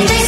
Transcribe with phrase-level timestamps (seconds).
[0.00, 0.27] Everything's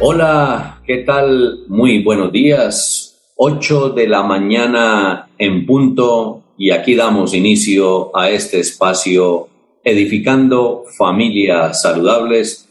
[0.00, 1.64] Hola, ¿qué tal?
[1.68, 3.16] Muy buenos días.
[3.36, 9.48] 8 de la mañana en punto y aquí damos inicio a este espacio
[9.86, 12.68] edificando familias saludables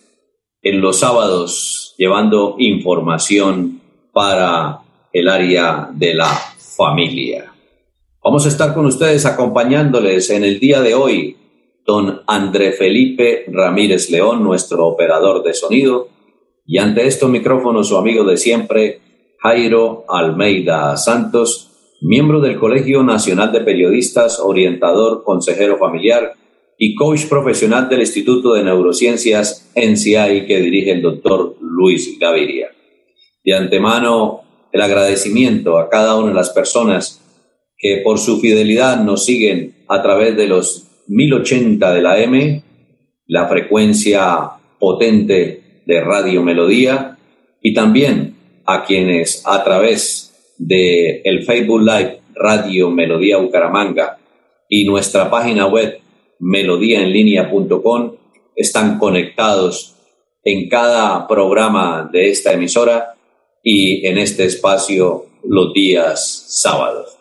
[0.62, 3.80] en los sábados, llevando información
[4.12, 4.82] para
[5.14, 6.28] el área de la
[6.76, 7.54] familia.
[8.22, 11.38] Vamos a estar con ustedes acompañándoles en el día de hoy,
[11.86, 16.10] don André Felipe Ramírez León, nuestro operador de sonido,
[16.66, 19.00] y ante estos micrófonos su amigo de siempre,
[19.40, 26.34] Jairo Almeida Santos, miembro del Colegio Nacional de Periodistas, orientador, consejero familiar,
[26.78, 32.70] y coach profesional del Instituto de Neurociencias NCI que dirige el doctor Luis Gaviria.
[33.44, 37.22] De antemano, el agradecimiento a cada una de las personas
[37.78, 42.64] que por su fidelidad nos siguen a través de los 1080 de la M,
[43.28, 47.18] la frecuencia potente de Radio Melodía,
[47.62, 54.18] y también a quienes a través de el Facebook Live Radio Melodía Bucaramanga
[54.70, 56.00] y nuestra página web
[56.40, 58.16] melodíaenlínea.com
[58.56, 59.96] están conectados
[60.44, 63.16] en cada programa de esta emisora
[63.64, 67.18] y en este espacio los días sábados.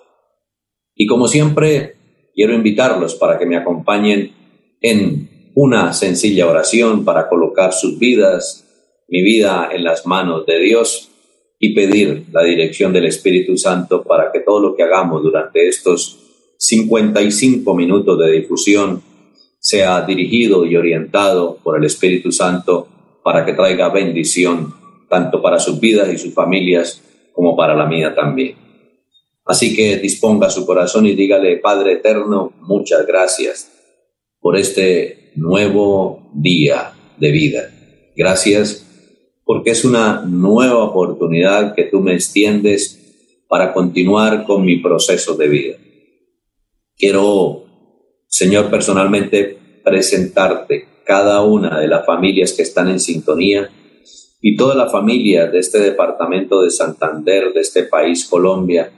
[0.95, 1.97] Y como siempre,
[2.35, 4.33] quiero invitarlos para que me acompañen
[4.81, 8.67] en una sencilla oración para colocar sus vidas,
[9.09, 11.11] mi vida en las manos de Dios
[11.59, 16.21] y pedir la dirección del Espíritu Santo para que todo lo que hagamos durante estos
[16.59, 19.03] 55 minutos de difusión
[19.65, 22.87] sea dirigido y orientado por el Espíritu Santo
[23.23, 24.75] para que traiga bendición
[25.09, 27.03] tanto para sus vidas y sus familias
[27.33, 28.57] como para la mía también.
[29.47, 33.73] Así que disponga su corazón y dígale, Padre Eterno, muchas gracias
[34.39, 37.71] por este nuevo día de vida.
[38.15, 38.87] Gracias
[39.45, 43.01] porque es una nueva oportunidad que tú me extiendes
[43.49, 45.77] para continuar con mi proceso de vida.
[46.99, 47.64] Quiero,
[48.35, 53.71] Señor, personalmente presentarte cada una de las familias que están en sintonía
[54.41, 58.91] y toda la familia de este departamento de Santander, de este país, Colombia,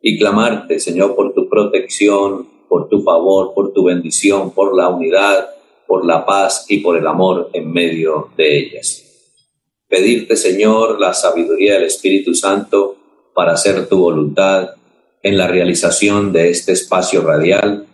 [0.00, 5.50] y clamarte, Señor, por tu protección, por tu favor, por tu bendición, por la unidad,
[5.86, 9.04] por la paz y por el amor en medio de ellas.
[9.86, 12.96] Pedirte, Señor, la sabiduría del Espíritu Santo
[13.34, 14.70] para hacer tu voluntad
[15.22, 17.84] en la realización de este espacio radial,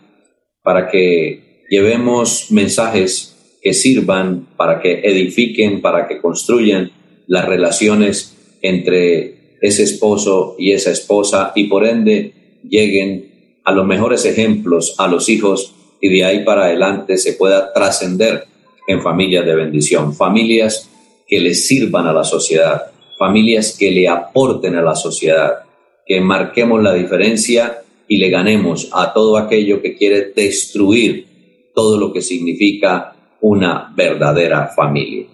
[0.65, 6.91] para que llevemos mensajes que sirvan para que edifiquen, para que construyan
[7.27, 12.33] las relaciones entre ese esposo y esa esposa y por ende
[12.67, 17.71] lleguen a los mejores ejemplos a los hijos y de ahí para adelante se pueda
[17.71, 18.45] trascender
[18.87, 20.89] en familias de bendición, familias
[21.27, 25.59] que le sirvan a la sociedad, familias que le aporten a la sociedad,
[26.07, 32.13] que marquemos la diferencia y le ganemos a todo aquello que quiere destruir todo lo
[32.13, 35.27] que significa una verdadera familia.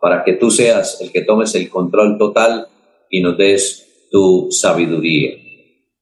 [0.00, 2.68] Para que tú seas el que tomes el control total
[3.10, 5.32] y nos des tu sabiduría.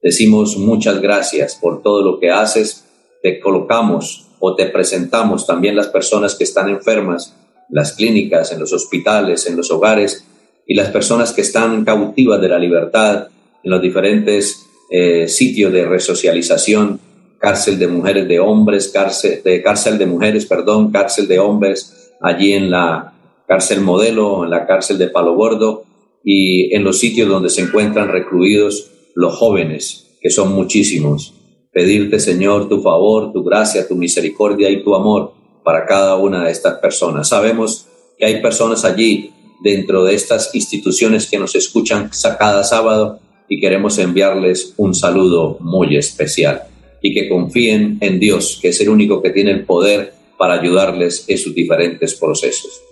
[0.02, 2.86] Decimos muchas gracias por todo lo que haces.
[3.22, 7.34] Te colocamos o te presentamos también las personas que están enfermas,
[7.70, 10.26] las clínicas, en los hospitales, en los hogares
[10.66, 13.28] y las personas que están cautivas de la libertad
[13.62, 17.00] en los diferentes eh, sitios de resocialización,
[17.38, 22.52] cárcel de mujeres de hombres, cárcel de, cárcel de mujeres, perdón, cárcel de hombres, allí
[22.52, 23.14] en la
[23.46, 25.84] cárcel modelo, en la cárcel de Palo Gordo
[26.22, 31.34] y en los sitios donde se encuentran recluidos los jóvenes, que son muchísimos.
[31.72, 35.32] Pedirte, Señor, tu favor, tu gracia, tu misericordia y tu amor
[35.64, 37.28] para cada una de estas personas.
[37.28, 37.86] Sabemos
[38.18, 39.32] que hay personas allí
[39.62, 45.96] dentro de estas instituciones que nos escuchan cada sábado y queremos enviarles un saludo muy
[45.96, 46.62] especial
[47.02, 51.28] y que confíen en Dios, que es el único que tiene el poder para ayudarles
[51.28, 52.82] en sus diferentes procesos.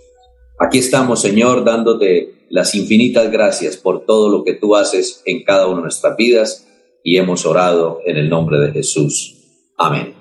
[0.59, 5.65] Aquí estamos, Señor, dándote las infinitas gracias por todo lo que tú haces en cada
[5.65, 6.67] una de nuestras vidas
[7.03, 9.35] y hemos orado en el nombre de Jesús.
[9.77, 10.13] Amén.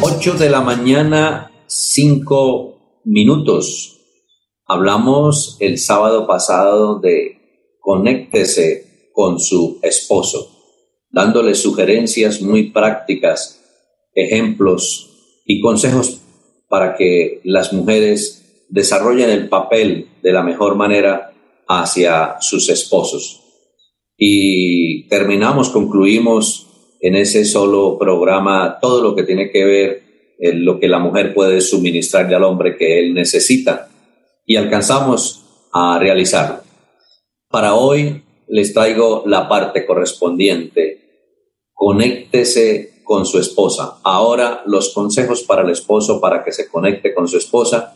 [0.00, 3.95] Ocho de la mañana, cinco minutos.
[4.68, 10.50] Hablamos el sábado pasado de conéctese con su esposo,
[11.08, 13.62] dándole sugerencias muy prácticas,
[14.12, 16.20] ejemplos y consejos
[16.68, 21.32] para que las mujeres desarrollen el papel de la mejor manera
[21.68, 23.42] hacia sus esposos.
[24.16, 26.66] Y terminamos, concluimos
[27.00, 30.02] en ese solo programa todo lo que tiene que ver
[30.40, 33.85] en lo que la mujer puede suministrarle al hombre que él necesita
[34.46, 36.60] y alcanzamos a realizarlo.
[37.50, 41.02] Para hoy les traigo la parte correspondiente.
[41.72, 43.98] Conéctese con su esposa.
[44.04, 47.94] Ahora los consejos para el esposo para que se conecte con su esposa.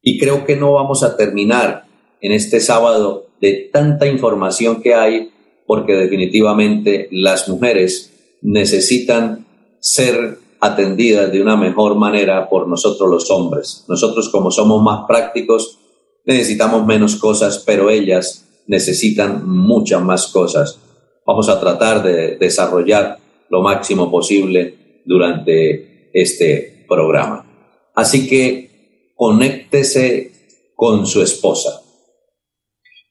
[0.00, 1.84] Y creo que no vamos a terminar
[2.20, 5.30] en este sábado de tanta información que hay
[5.66, 9.46] porque definitivamente las mujeres necesitan
[9.80, 10.38] ser
[10.72, 13.84] atendidas de una mejor manera por nosotros los hombres.
[13.88, 15.78] Nosotros como somos más prácticos
[16.24, 20.78] necesitamos menos cosas, pero ellas necesitan muchas más cosas.
[21.24, 23.18] Vamos a tratar de desarrollar
[23.48, 27.46] lo máximo posible durante este programa.
[27.94, 30.32] Así que conéctese
[30.74, 31.82] con su esposa.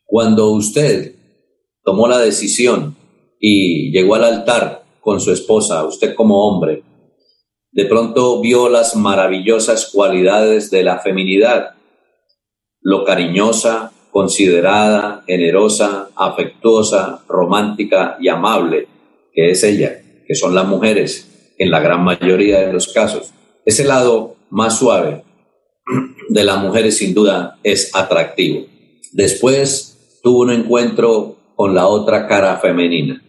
[0.06, 1.16] Cuando usted
[1.84, 2.96] tomó la decisión
[3.40, 6.84] y llegó al altar con su esposa, usted como hombre,
[7.76, 11.76] de pronto vio las maravillosas cualidades de la feminidad,
[12.82, 18.88] lo cariñosa, considerada, generosa, afectuosa, romántica y amable
[19.34, 23.34] que es ella, que son las mujeres en la gran mayoría de los casos.
[23.66, 25.26] Ese lado más suave
[26.30, 28.68] de las mujeres sin duda es atractivo.
[29.12, 33.22] Después tuvo un encuentro con la otra cara femenina.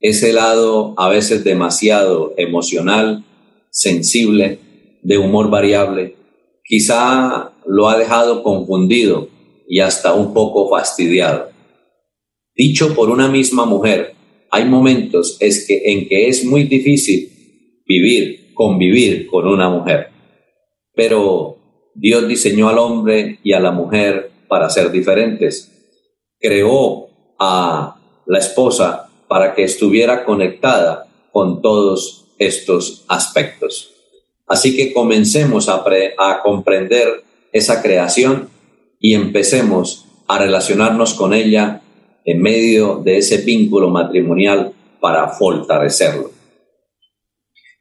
[0.00, 3.24] Ese lado a veces demasiado emocional,
[3.72, 4.58] sensible,
[5.02, 6.14] de humor variable,
[6.62, 9.28] quizá lo ha dejado confundido
[9.68, 11.50] y hasta un poco fastidiado.
[12.54, 14.14] Dicho por una misma mujer,
[14.50, 20.10] hay momentos es que, en que es muy difícil vivir, convivir con una mujer.
[20.94, 21.56] Pero
[21.94, 25.72] Dios diseñó al hombre y a la mujer para ser diferentes.
[26.38, 27.08] Creó
[27.38, 27.96] a
[28.26, 33.92] la esposa para que estuviera conectada con todos estos aspectos.
[34.46, 35.84] Así que comencemos a,
[36.18, 38.48] a comprender esa creación
[38.98, 41.82] y empecemos a relacionarnos con ella
[42.24, 46.30] en medio de ese vínculo matrimonial para fortalecerlo.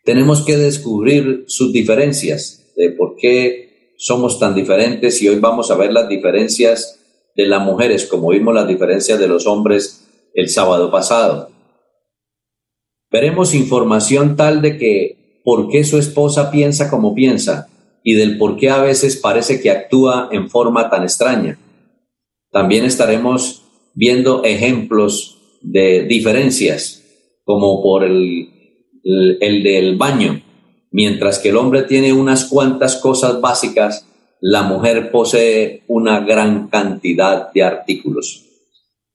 [0.04, 5.76] Tenemos que descubrir sus diferencias, de por qué somos tan diferentes y hoy vamos a
[5.76, 7.00] ver las diferencias
[7.36, 11.50] de las mujeres como vimos las diferencias de los hombres el sábado pasado.
[13.12, 17.68] Veremos información tal de que por qué su esposa piensa como piensa,
[18.04, 21.60] y del por qué a veces parece que actúa en forma tan extraña.
[22.52, 23.64] También estaremos
[23.94, 27.04] viendo ejemplos de diferencias,
[27.44, 28.50] como por el,
[29.04, 30.42] el, del baño.
[30.92, 34.06] Mientras que el hombre tiene unas cuantas cosas básicas,
[34.42, 38.46] la mujer posee una gran cantidad de artículos.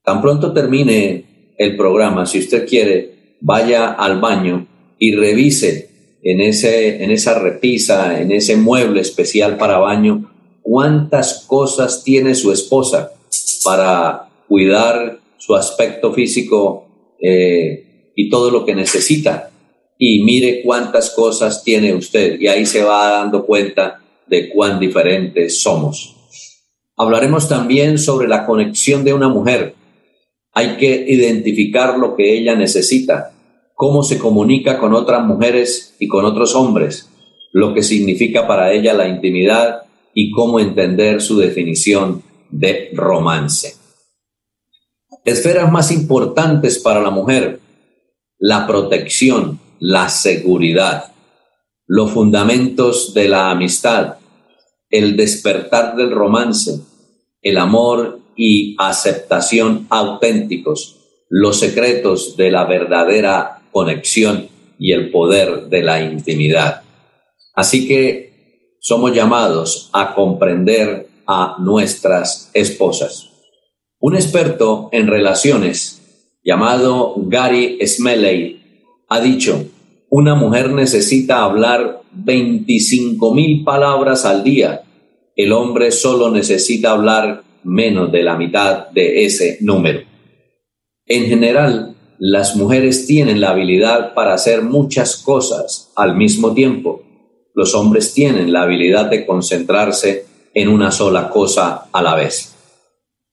[0.04, 4.66] Tan pronto termine el programa, si usted quiere, vaya al baño
[4.98, 12.02] y revise en, ese, en esa repisa, en ese mueble especial para baño, cuántas cosas
[12.02, 13.12] tiene su esposa
[13.64, 16.88] para cuidar su aspecto físico
[17.22, 19.50] eh, y todo lo que necesita.
[19.98, 25.62] Y mire cuántas cosas tiene usted y ahí se va dando cuenta de cuán diferentes
[25.62, 26.16] somos.
[26.96, 29.74] Hablaremos también sobre la conexión de una mujer.
[30.58, 33.34] Hay que identificar lo que ella necesita
[33.76, 37.10] cómo se comunica con otras mujeres y con otros hombres,
[37.52, 39.82] lo que significa para ella la intimidad
[40.14, 43.76] y cómo entender su definición de romance.
[45.26, 47.60] Esferas más importantes para la mujer,
[48.38, 51.12] la protección, la seguridad,
[51.86, 54.14] los fundamentos de la amistad,
[54.88, 56.80] el despertar del romance,
[57.42, 65.82] el amor y aceptación auténticos, los secretos de la verdadera conexión y el poder de
[65.82, 66.82] la intimidad.
[67.54, 73.30] Así que somos llamados a comprender a nuestras esposas.
[73.98, 76.02] Un experto en relaciones
[76.44, 78.62] llamado Gary Smalley
[79.08, 79.64] ha dicho,
[80.08, 84.82] una mujer necesita hablar 25 mil palabras al día.
[85.34, 90.00] El hombre solo necesita hablar menos de la mitad de ese número.
[91.04, 97.02] En general, las mujeres tienen la habilidad para hacer muchas cosas al mismo tiempo.
[97.54, 102.54] Los hombres tienen la habilidad de concentrarse en una sola cosa a la vez.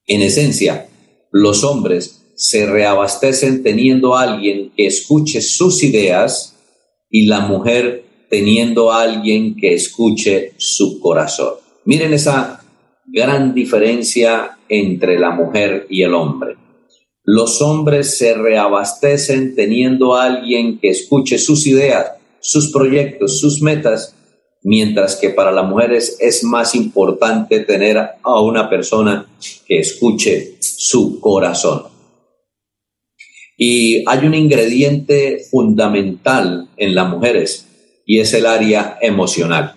[0.05, 0.87] En esencia,
[1.31, 6.57] los hombres se reabastecen teniendo a alguien que escuche sus ideas
[7.09, 11.53] y la mujer teniendo a alguien que escuche su corazón.
[11.85, 12.62] Miren esa
[13.05, 16.55] gran diferencia entre la mujer y el hombre.
[17.23, 24.15] Los hombres se reabastecen teniendo a alguien que escuche sus ideas, sus proyectos, sus metas
[24.63, 29.27] mientras que para las mujeres es más importante tener a una persona
[29.67, 31.83] que escuche su corazón.
[33.57, 37.67] Y hay un ingrediente fundamental en las mujeres
[38.05, 39.72] y es el área emocional.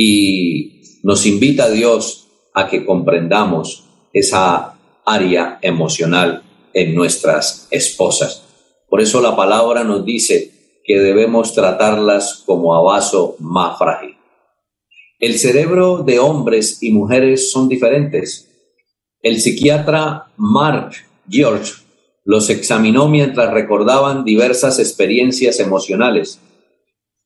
[0.00, 8.44] Y nos invita Dios a que comprendamos esa área emocional en nuestras esposas.
[8.88, 14.14] Por eso la palabra nos dice que debemos tratarlas como a vaso más frágil.
[15.18, 18.48] El cerebro de hombres y mujeres son diferentes.
[19.20, 20.92] El psiquiatra Mark
[21.28, 21.72] George
[22.24, 26.40] los examinó mientras recordaban diversas experiencias emocionales.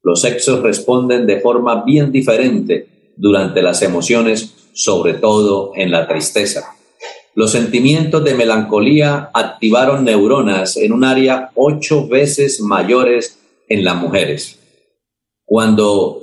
[0.03, 6.75] Los sexos responden de forma bien diferente durante las emociones, sobre todo en la tristeza.
[7.35, 14.59] Los sentimientos de melancolía activaron neuronas en un área ocho veces mayores en las mujeres.
[15.45, 16.21] Cuando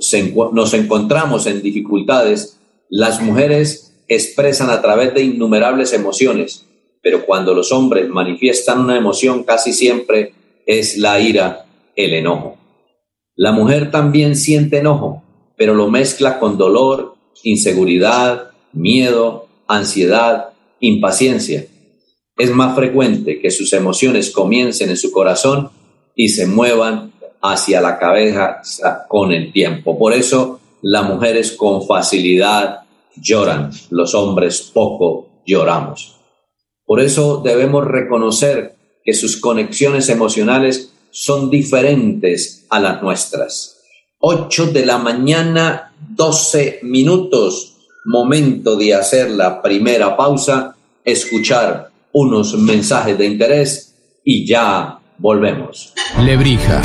[0.52, 2.58] nos encontramos en dificultades,
[2.88, 6.66] las mujeres expresan a través de innumerables emociones,
[7.02, 10.34] pero cuando los hombres manifiestan una emoción casi siempre
[10.66, 12.59] es la ira, el enojo.
[13.40, 15.22] La mujer también siente enojo,
[15.56, 21.64] pero lo mezcla con dolor, inseguridad, miedo, ansiedad, impaciencia.
[22.36, 25.70] Es más frecuente que sus emociones comiencen en su corazón
[26.14, 28.60] y se muevan hacia la cabeza
[29.08, 29.98] con el tiempo.
[29.98, 32.80] Por eso las mujeres con facilidad
[33.16, 36.16] lloran, los hombres poco lloramos.
[36.84, 43.78] Por eso debemos reconocer que sus conexiones emocionales son diferentes a las nuestras.
[44.20, 53.16] 8 de la mañana, 12 minutos, momento de hacer la primera pausa, escuchar unos mensajes
[53.16, 55.92] de interés y ya volvemos.
[56.22, 56.82] Lebrija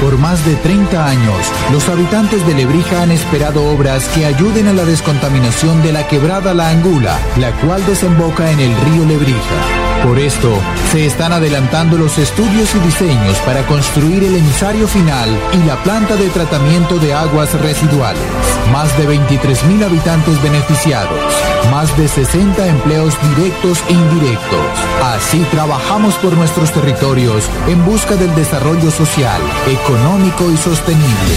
[0.00, 1.36] por más de 30 años,
[1.72, 6.54] los habitantes de Lebrija han esperado obras que ayuden a la descontaminación de la quebrada
[6.54, 10.04] La Angula, la cual desemboca en el río Lebrija.
[10.04, 10.58] Por esto,
[10.92, 16.16] se están adelantando los estudios y diseños para construir el emisario final y la planta
[16.16, 18.55] de tratamiento de aguas residuales.
[18.72, 21.34] Más de 23.000 habitantes beneficiados,
[21.70, 24.66] más de 60 empleos directos e indirectos.
[25.02, 31.34] Así trabajamos por nuestros territorios en busca del desarrollo social, económico y sostenible.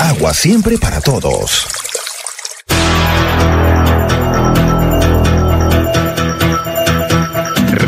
[0.00, 1.66] Agua siempre para todos.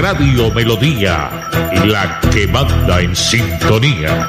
[0.00, 1.28] Radio Melodía,
[1.85, 4.28] la que manda en sintonía.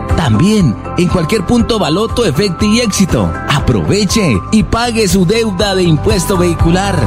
[0.17, 3.31] También en cualquier punto Baloto, Efecto y Éxito.
[3.49, 6.99] Aproveche y pague su deuda de impuesto vehicular.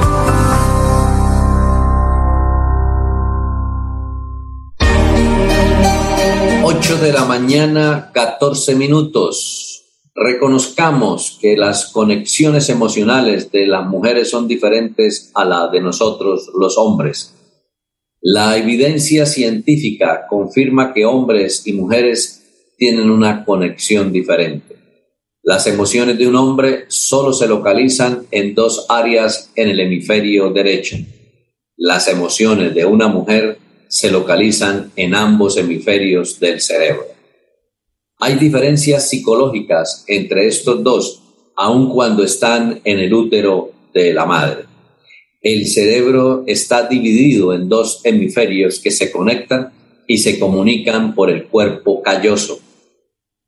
[7.01, 9.85] De la mañana, 14 minutos
[10.15, 16.79] reconozcamos que las conexiones emocionales de las mujeres son diferentes a las de nosotros los
[16.79, 17.35] hombres.
[18.23, 22.44] La evidencia científica confirma que hombres y mujeres
[22.77, 24.77] tienen una conexión diferente.
[25.43, 30.97] Las emociones de un hombre solo se localizan en dos áreas en el hemisferio derecho.
[31.77, 37.05] Las emociones de una mujer se localizan en ambos hemisferios del cerebro.
[38.19, 41.23] Hay diferencias psicológicas entre estos dos,
[41.57, 44.65] aun cuando están en el útero de la madre.
[45.43, 49.73] El cerebro está dividido en dos hemisferios que se conectan
[50.07, 52.59] y se comunican por el cuerpo calloso.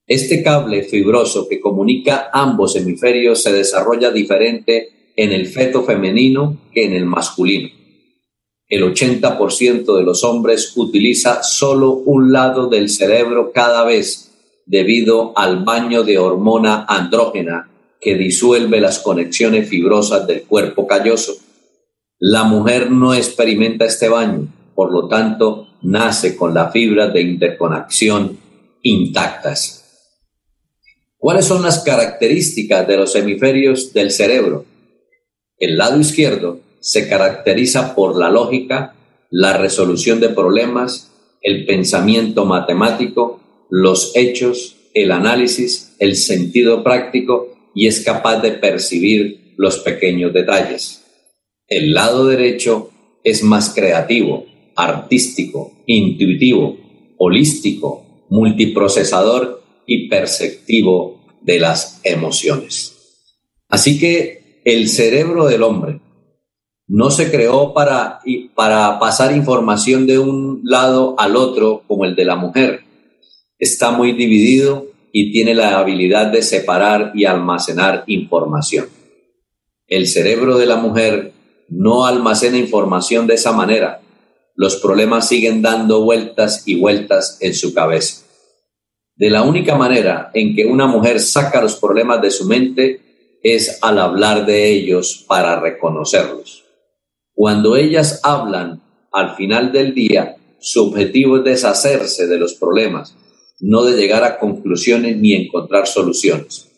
[0.06, 6.84] Este cable fibroso que comunica ambos hemisferios se desarrolla diferente en el feto femenino que
[6.84, 7.70] en el masculino.
[8.68, 14.32] El 80% de los hombres utiliza solo un lado del cerebro cada vez
[14.66, 17.70] debido al baño de hormona andrógena
[18.00, 21.34] que disuelve las conexiones fibrosas del cuerpo calloso.
[22.18, 28.38] La mujer no experimenta este baño, por lo tanto, nace con las fibras de interconexión
[28.82, 29.84] intactas.
[31.16, 34.64] ¿Cuáles son las características de los hemisferios del cerebro?
[35.58, 38.94] El lado izquierdo se caracteriza por la lógica,
[39.30, 43.40] la resolución de problemas, el pensamiento matemático,
[43.70, 51.04] los hechos, el análisis, el sentido práctico y es capaz de percibir los pequeños detalles.
[51.68, 52.90] El lado derecho
[53.24, 56.76] es más creativo, artístico, intuitivo,
[57.18, 63.22] holístico, multiprocesador y perceptivo de las emociones.
[63.68, 66.00] Así que el cerebro del hombre
[66.88, 68.20] no se creó para,
[68.54, 72.80] para pasar información de un lado al otro como el de la mujer.
[73.58, 78.86] Está muy dividido y tiene la habilidad de separar y almacenar información.
[79.88, 81.32] El cerebro de la mujer
[81.68, 84.00] no almacena información de esa manera.
[84.56, 88.24] Los problemas siguen dando vueltas y vueltas en su cabeza.
[89.14, 93.78] De la única manera en que una mujer saca los problemas de su mente es
[93.82, 96.64] al hablar de ellos para reconocerlos.
[97.34, 98.82] Cuando ellas hablan
[99.12, 103.14] al final del día, su objetivo es deshacerse de los problemas,
[103.60, 106.68] no de llegar a conclusiones ni encontrar soluciones.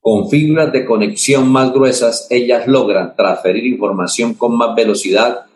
[0.00, 5.47] Con fibras de conexión más gruesas, ellas logran transferir información con más velocidad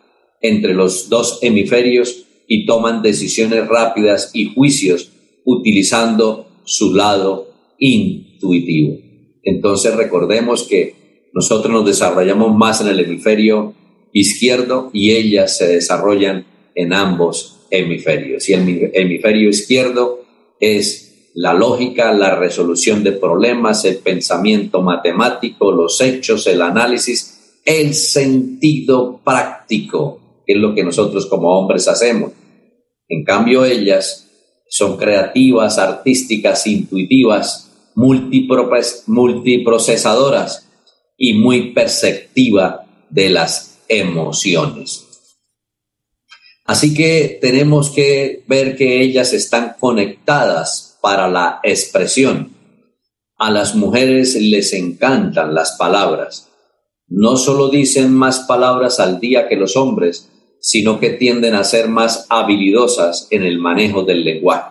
[0.42, 5.10] entre los dos hemisferios y toman decisiones rápidas y juicios
[5.44, 8.98] utilizando su lado intuitivo.
[9.42, 13.74] Entonces recordemos que nosotros nos desarrollamos más en el hemisferio
[14.12, 18.48] izquierdo y ellas se desarrollan en ambos hemisferios.
[18.48, 20.24] Y el hemisferio izquierdo
[20.60, 27.94] es la lógica, la resolución de problemas, el pensamiento matemático, los hechos, el análisis, el
[27.94, 32.32] sentido práctico, que es lo que nosotros como hombres hacemos.
[33.08, 34.28] En cambio, ellas
[34.68, 40.68] son creativas, artísticas, intuitivas, multiprocesadoras
[41.18, 45.08] y muy perceptiva de las emociones.
[46.64, 52.56] Así que tenemos que ver que ellas están conectadas para la expresión.
[53.36, 56.48] A las mujeres les encantan las palabras.
[57.08, 60.30] No solo dicen más palabras al día que los hombres,
[60.62, 64.70] sino que tienden a ser más habilidosas en el manejo del lenguaje.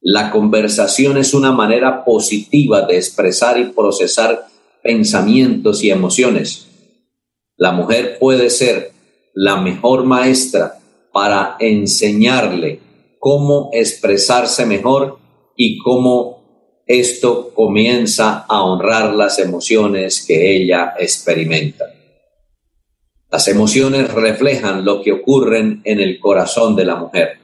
[0.00, 4.46] La conversación es una manera positiva de expresar y procesar
[4.82, 6.68] pensamientos y emociones.
[7.56, 8.92] La mujer puede ser
[9.34, 10.78] la mejor maestra
[11.12, 12.80] para enseñarle
[13.18, 15.18] cómo expresarse mejor
[15.56, 21.93] y cómo esto comienza a honrar las emociones que ella experimenta.
[23.34, 27.40] Las emociones reflejan lo que ocurre en el corazón de la mujer.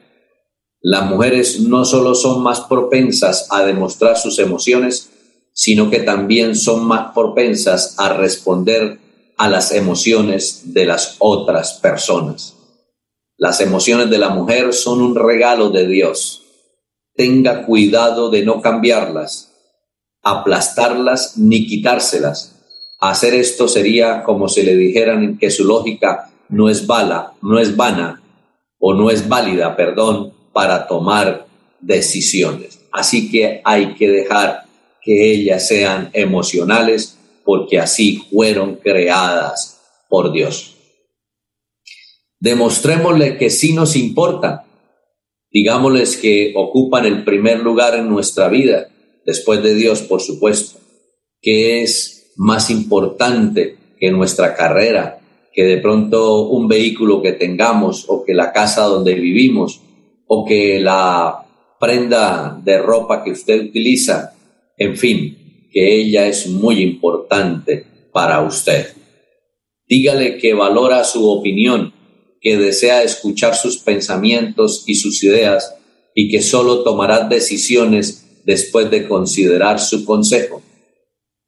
[0.81, 5.11] Las mujeres no solo son más propensas a demostrar sus emociones,
[5.53, 9.00] sino que también son más propensas a responder
[9.37, 12.55] a las emociones de las otras personas.
[13.37, 16.44] Las emociones de la mujer son un regalo de Dios.
[17.16, 19.57] Tenga cuidado de no cambiarlas,
[20.22, 22.60] aplastarlas ni quitárselas
[23.01, 27.75] Hacer esto sería como si le dijeran que su lógica no es bala, no es
[27.75, 28.23] vana
[28.79, 31.47] o no es válida, perdón, para tomar
[31.81, 32.81] decisiones.
[32.93, 34.65] Así que hay que dejar
[35.03, 40.77] que ellas sean emocionales porque así fueron creadas por Dios.
[42.39, 44.67] Demostrémosle que sí nos importa.
[45.51, 48.89] Digámosles que ocupan el primer lugar en nuestra vida,
[49.25, 50.79] después de Dios, por supuesto,
[51.41, 55.20] que es más importante que nuestra carrera,
[55.53, 59.83] que de pronto un vehículo que tengamos o que la casa donde vivimos
[60.26, 61.46] o que la
[61.79, 64.33] prenda de ropa que usted utiliza,
[64.79, 68.87] en fin, que ella es muy importante para usted.
[69.87, 71.92] Dígale que valora su opinión,
[72.40, 75.74] que desea escuchar sus pensamientos y sus ideas
[76.14, 80.62] y que solo tomará decisiones después de considerar su consejo.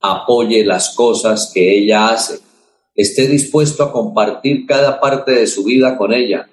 [0.02, 2.40] Apoye las cosas que ella hace.
[2.94, 6.48] Esté dispuesto a compartir cada parte de su vida con ella.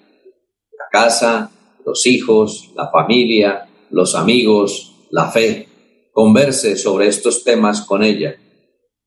[0.78, 1.52] La casa,
[1.86, 5.68] los hijos, la familia, los amigos, la fe.
[6.14, 8.36] Converse sobre estos temas con ella.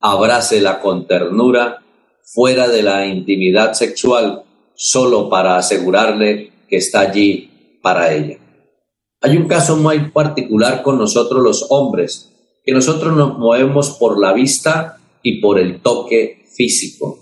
[0.01, 1.83] Abrácela con ternura
[2.25, 8.39] fuera de la intimidad sexual solo para asegurarle que está allí para ella.
[9.21, 12.32] Hay un caso muy particular con nosotros los hombres,
[12.65, 17.19] que nosotros nos movemos por la vista y por el toque físico,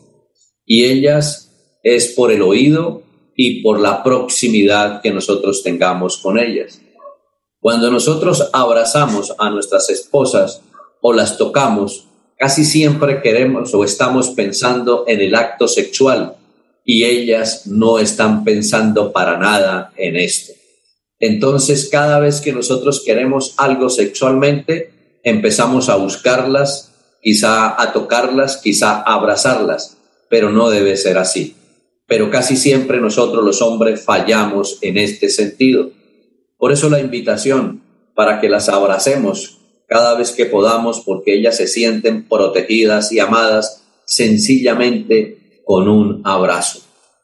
[0.65, 3.03] y ellas es por el oído
[3.35, 6.81] y por la proximidad que nosotros tengamos con ellas.
[7.59, 10.63] Cuando nosotros abrazamos a nuestras esposas
[11.01, 12.07] o las tocamos,
[12.39, 16.37] casi siempre queremos o estamos pensando en el acto sexual
[16.85, 20.53] y ellas no están pensando para nada en esto.
[21.19, 28.97] Entonces, cada vez que nosotros queremos algo sexualmente, empezamos a buscarlas, quizá a tocarlas, quizá
[28.97, 31.57] a abrazarlas, pero no debe ser así.
[32.07, 35.91] Pero casi siempre nosotros los hombres fallamos en este sentido.
[36.59, 37.83] Por eso la invitación
[38.15, 43.83] para que las abracemos cada vez que podamos porque ellas se sienten protegidas y amadas
[44.05, 46.81] sencillamente con un abrazo.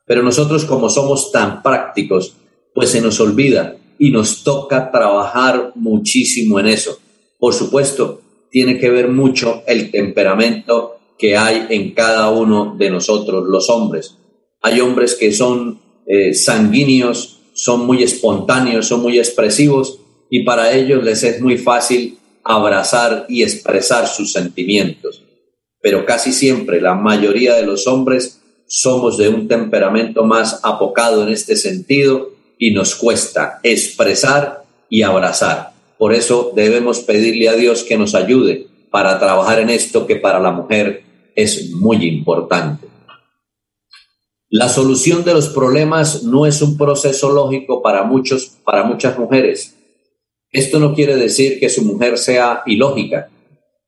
[0.06, 2.36] Pero nosotros como somos tan prácticos,
[2.74, 6.98] pues se nos olvida y nos toca trabajar muchísimo en eso.
[7.38, 8.20] Por supuesto,
[8.50, 14.16] tiene que ver mucho el temperamento que hay en cada uno de nosotros, los hombres.
[14.62, 19.98] Hay hombres que son eh, sanguíneos, son muy espontáneos, son muy expresivos
[20.30, 25.22] y para ellos les es muy fácil abrazar y expresar sus sentimientos.
[25.80, 31.28] Pero casi siempre la mayoría de los hombres somos de un temperamento más apocado en
[31.28, 35.75] este sentido y nos cuesta expresar y abrazar.
[35.98, 40.40] Por eso debemos pedirle a Dios que nos ayude para trabajar en esto que para
[40.40, 41.02] la mujer
[41.34, 42.86] es muy importante.
[44.48, 49.74] La solución de los problemas no es un proceso lógico para muchos para muchas mujeres.
[50.52, 53.28] Esto no quiere decir que su mujer sea ilógica.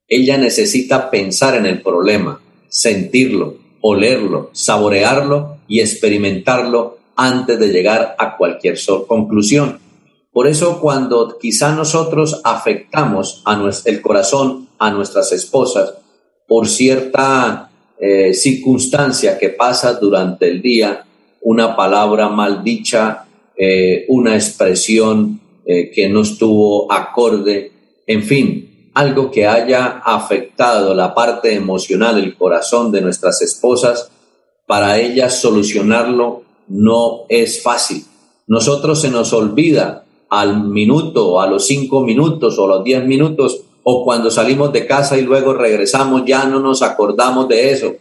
[0.07, 8.35] Ella necesita pensar en el problema, sentirlo, olerlo, saborearlo y experimentarlo antes de llegar a
[8.35, 9.79] cualquier conclusión.
[10.39, 15.95] Por eso cuando quizá nosotros afectamos a nuestro, el corazón a nuestras esposas
[16.47, 21.03] por cierta eh, circunstancia que pasa durante el día,
[21.41, 23.25] una palabra mal dicha,
[23.57, 27.73] eh, una expresión eh, que no estuvo acorde,
[28.07, 34.09] en fin, algo que haya afectado la parte emocional, el corazón de nuestras esposas,
[34.65, 38.05] para ellas solucionarlo no es fácil.
[38.47, 44.03] Nosotros se nos olvida al minuto, a los cinco minutos o los diez minutos, o
[44.03, 47.95] cuando salimos de casa y luego regresamos, ya no nos acordamos de eso,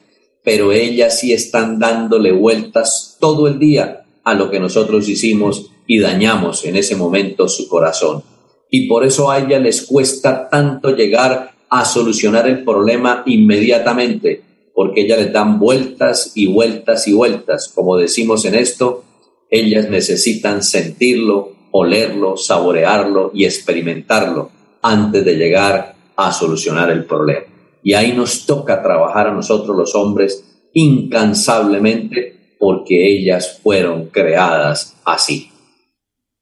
[0.45, 5.99] pero ellas sí están dándole vueltas todo el día a lo que nosotros hicimos y
[5.99, 8.23] dañamos en ese momento su corazón.
[8.71, 14.43] Y por eso a ella les cuesta tanto llegar a solucionar el problema inmediatamente,
[14.75, 17.69] porque ellas les dan vueltas y vueltas y vueltas.
[17.75, 19.05] Como decimos en esto,
[19.51, 24.51] ellas necesitan sentirlo, olerlo, saborearlo y experimentarlo
[24.83, 27.47] antes de llegar a solucionar el problema.
[27.83, 35.51] Y ahí nos toca trabajar a nosotros los hombres incansablemente porque ellas fueron creadas así.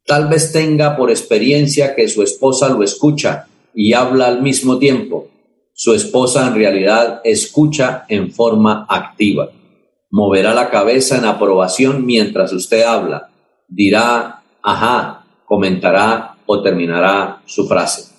[0.06, 5.28] Tal vez tenga por experiencia que su esposa lo escucha y habla al mismo tiempo.
[5.74, 9.50] Su esposa en realidad escucha en forma activa.
[10.10, 13.28] Moverá la cabeza en aprobación mientras usted habla.
[13.68, 15.15] Dirá, ajá,
[15.46, 18.12] comentará o terminará su frase.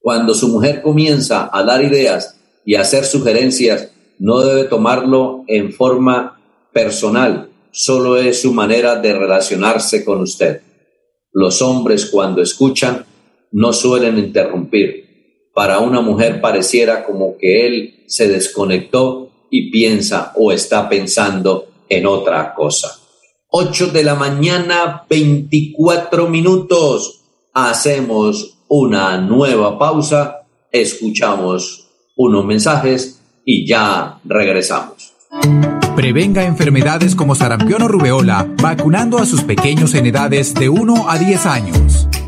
[0.00, 5.72] Cuando su mujer comienza a dar ideas y a hacer sugerencias, no debe tomarlo en
[5.72, 6.40] forma
[6.72, 10.62] personal, solo es su manera de relacionarse con usted.
[11.32, 13.04] Los hombres cuando escuchan
[13.52, 15.50] no suelen interrumpir.
[15.54, 22.06] Para una mujer pareciera como que él se desconectó y piensa o está pensando en
[22.06, 23.05] otra cosa.
[23.48, 27.20] 8 de la mañana, 24 minutos.
[27.54, 35.12] Hacemos una nueva pausa, escuchamos unos mensajes y ya regresamos.
[35.94, 41.18] Prevenga enfermedades como sarampión o rubeola vacunando a sus pequeños en edades de 1 a
[41.18, 42.08] 10 años.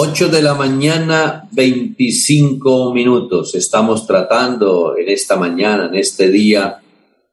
[0.00, 3.56] 8 de la mañana, 25 minutos.
[3.56, 6.78] Estamos tratando en esta mañana, en este día,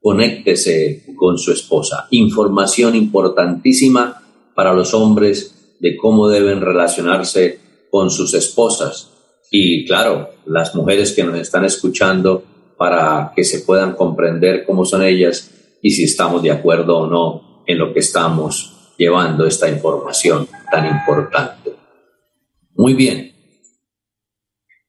[0.01, 2.07] conéctese con su esposa.
[2.09, 4.19] Información importantísima
[4.55, 7.59] para los hombres de cómo deben relacionarse
[7.91, 9.11] con sus esposas.
[9.51, 12.43] Y claro, las mujeres que nos están escuchando
[12.79, 15.51] para que se puedan comprender cómo son ellas
[15.83, 20.87] y si estamos de acuerdo o no en lo que estamos llevando esta información tan
[20.87, 21.64] importante.
[22.75, 23.31] Muy bien.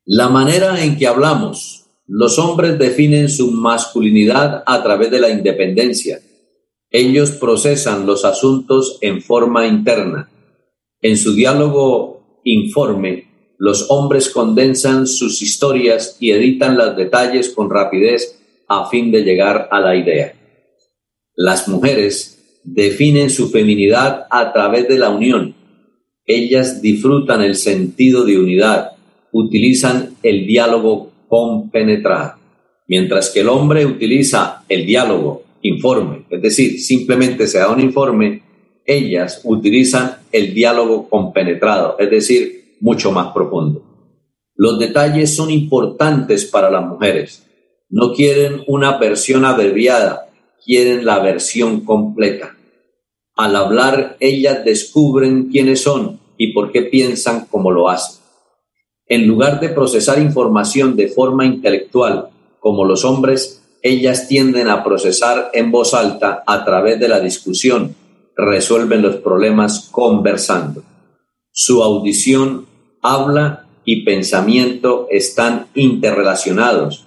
[0.05, 1.85] La manera en que hablamos.
[2.09, 6.21] Los hombres definen su masculinidad a través de la independencia.
[6.91, 10.31] Ellos procesan los asuntos en forma interna.
[11.01, 18.41] En su diálogo informe, los hombres condensan sus historias y editan los detalles con rapidez
[18.69, 20.35] a fin de llegar a la idea.
[21.35, 25.55] Las mujeres definen su feminidad a través de la unión
[26.27, 28.93] ellas disfrutan el sentido de unidad,
[29.33, 32.35] utilizan el diálogo compenetrado,
[32.89, 38.43] mientras que el hombre utiliza el diálogo informe, es decir, simplemente se da un informe,
[38.85, 43.83] ellas utilizan el diálogo compenetrado, es decir, mucho más profundo.
[44.55, 47.47] Los detalles son importantes para las mujeres.
[47.89, 50.29] No quieren una versión abreviada,
[50.65, 52.56] quieren la versión completa.
[53.37, 58.23] Al hablar, ellas descubren quiénes son y por qué piensan como lo hacen.
[59.07, 65.51] En lugar de procesar información de forma intelectual, como los hombres, ellas tienden a procesar
[65.53, 67.95] en voz alta a través de la discusión,
[68.35, 70.83] resuelven los problemas conversando.
[71.53, 72.67] Su audición,
[73.03, 77.05] habla y pensamiento están interrelacionados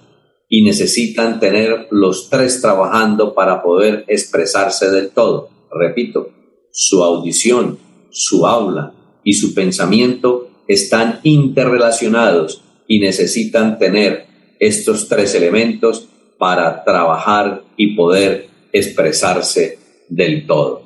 [0.48, 6.30] y necesitan tener los tres trabajando para poder expresarse del todo repito,
[6.72, 7.78] su audición,
[8.10, 14.26] su habla y su pensamiento están interrelacionados y necesitan tener
[14.58, 19.78] estos tres elementos para trabajar y poder expresarse
[20.08, 20.82] del todo.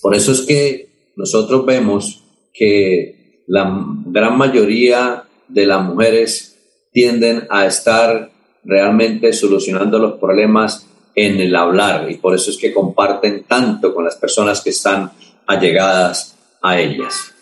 [0.00, 7.66] Por eso es que nosotros vemos que la gran mayoría de las mujeres tienden a
[7.66, 8.32] estar
[8.64, 14.04] realmente solucionando los problemas en el hablar y por eso es que comparten tanto con
[14.04, 15.12] las personas que están
[15.46, 17.34] allegadas a ellas.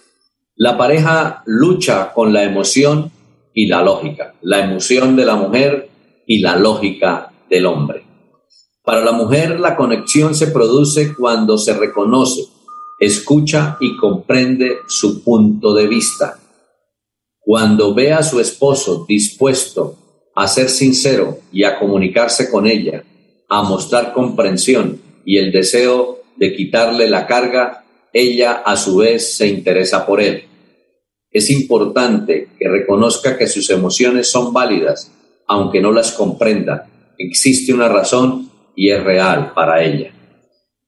[0.56, 3.10] La pareja lucha con la emoción
[3.54, 5.88] y la lógica, la emoción de la mujer
[6.26, 8.04] y la lógica del hombre.
[8.84, 12.42] Para la mujer la conexión se produce cuando se reconoce,
[12.98, 16.38] escucha y comprende su punto de vista.
[17.38, 19.96] Cuando ve a su esposo dispuesto
[20.34, 23.04] a ser sincero y a comunicarse con ella,
[23.52, 29.46] a mostrar comprensión y el deseo de quitarle la carga, ella a su vez se
[29.46, 30.44] interesa por él.
[31.30, 35.12] Es importante que reconozca que sus emociones son válidas,
[35.46, 36.88] aunque no las comprenda.
[37.18, 40.14] Existe una razón y es real para ella.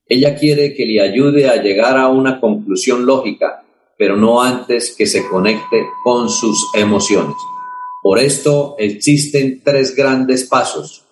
[0.06, 3.62] Ella quiere que le ayude a llegar a una conclusión lógica,
[3.98, 7.36] pero no antes que se conecte con sus emociones.
[8.02, 11.04] Por esto existen tres grandes pasos.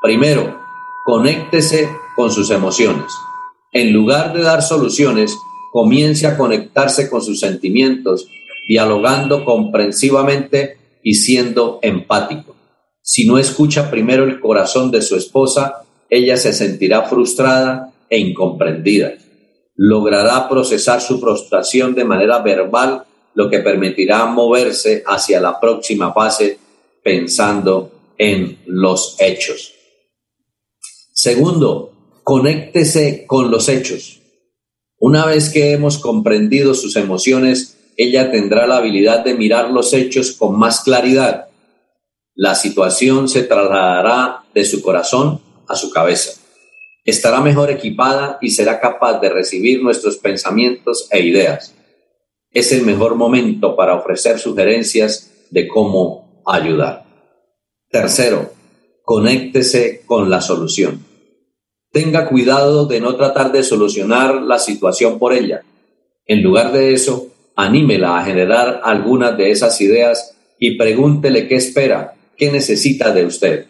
[0.00, 0.61] Primero,
[1.04, 3.12] conéctese con sus emociones.
[3.72, 5.36] En lugar de dar soluciones,
[5.72, 8.28] comience a conectarse con sus sentimientos,
[8.68, 12.54] dialogando comprensivamente y siendo empático.
[13.00, 19.14] Si no escucha primero el corazón de su esposa, ella se sentirá frustrada e incomprendida.
[19.74, 26.58] Logrará procesar su frustración de manera verbal, lo que permitirá moverse hacia la próxima fase
[27.02, 29.72] pensando en los hechos.
[31.12, 34.20] Segundo, conéctese con los hechos.
[34.98, 40.32] Una vez que hemos comprendido sus emociones, ella tendrá la habilidad de mirar los hechos
[40.32, 41.48] con más claridad.
[42.34, 46.40] La situación se trasladará de su corazón a su cabeza.
[47.04, 51.74] Estará mejor equipada y será capaz de recibir nuestros pensamientos e ideas.
[52.52, 57.04] Es el mejor momento para ofrecer sugerencias de cómo ayudar.
[57.90, 58.52] Tercero,
[59.04, 61.04] conéctese con la solución.
[61.90, 65.62] Tenga cuidado de no tratar de solucionar la situación por ella.
[66.26, 72.14] En lugar de eso, anímela a generar algunas de esas ideas y pregúntele qué espera,
[72.36, 73.66] qué necesita de usted.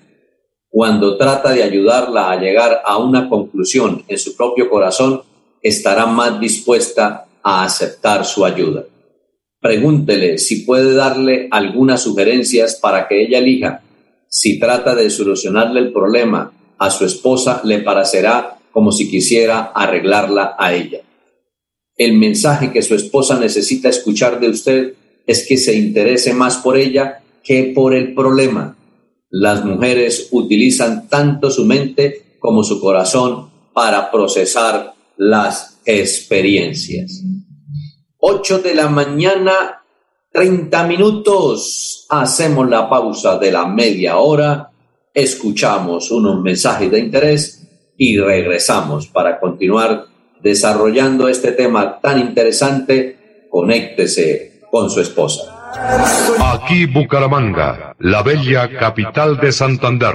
[0.69, 5.23] Cuando trata de ayudarla a llegar a una conclusión en su propio corazón,
[5.61, 8.85] estará más dispuesta a aceptar su ayuda.
[9.61, 13.82] Pregúntele si puede darle algunas sugerencias para que ella elija.
[14.35, 20.57] Si trata de solucionarle el problema a su esposa, le parecerá como si quisiera arreglarla
[20.59, 21.03] a ella.
[21.99, 24.95] El mensaje que su esposa necesita escuchar de usted
[25.27, 28.75] es que se interese más por ella que por el problema.
[29.29, 37.23] Las mujeres utilizan tanto su mente como su corazón para procesar las experiencias.
[38.17, 39.82] 8 de la mañana,
[40.33, 42.07] 30 minutos.
[42.09, 44.71] Hacemos la pausa de la media hora,
[45.15, 50.07] escuchamos unos mensajes de interés y regresamos para continuar
[50.43, 53.47] desarrollando este tema tan interesante.
[53.51, 55.63] Conéctese con su esposa.
[56.55, 60.15] Aquí Bucaramanga, la bella capital de Santander.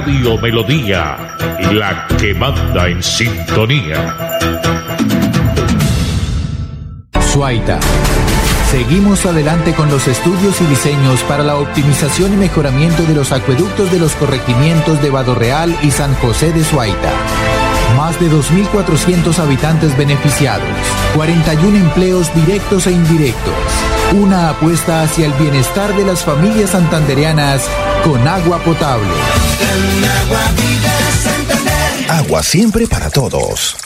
[0.00, 1.36] Radio Melodía,
[1.72, 4.38] la que manda en sintonía.
[7.20, 7.78] Suaita.
[8.70, 13.92] Seguimos adelante con los estudios y diseños para la optimización y mejoramiento de los acueductos
[13.92, 17.12] de los corregimientos de Real y San José de Suaita.
[17.98, 20.66] Más de 2.400 habitantes beneficiados,
[21.14, 23.54] 41 empleos directos e indirectos.
[24.12, 27.70] Una apuesta hacia el bienestar de las familias santandereanas
[28.02, 29.14] con agua potable.
[32.08, 33.76] Agua siempre para todos.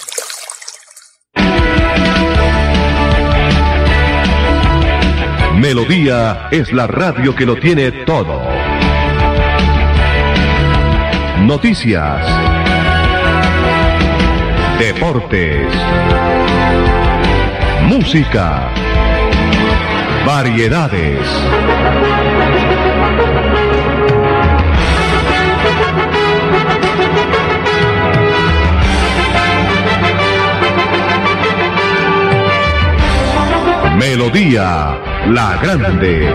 [5.57, 8.41] Melodía es la radio que lo tiene todo.
[11.41, 12.27] Noticias.
[14.79, 15.69] Deportes.
[17.89, 18.73] Música.
[20.27, 21.19] Variedades.
[33.99, 36.35] Melodía La Grande.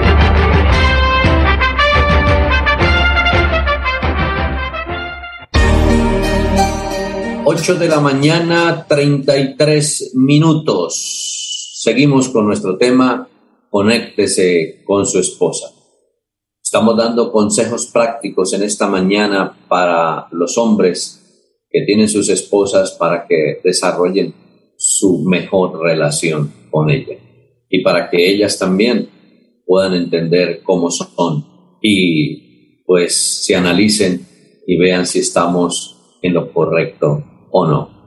[7.45, 11.71] Ocho de la mañana, 33 minutos.
[11.73, 13.27] Seguimos con nuestro tema,
[13.69, 15.67] conéctese con su esposa.
[16.61, 21.19] Estamos dando consejos prácticos en esta mañana para los hombres
[21.69, 24.33] que tienen sus esposas para que desarrollen
[24.77, 27.17] su mejor relación con ella
[27.69, 29.09] y para que ellas también
[29.65, 31.45] puedan entender cómo son
[31.81, 34.25] y pues se analicen
[34.65, 37.99] y vean si estamos en lo correcto o no.